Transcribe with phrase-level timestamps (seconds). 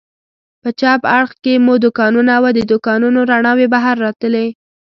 [0.61, 4.47] په چپ اړخ کې مو دوکانونه و، د دوکانونو رڼاوې بهر راتلې.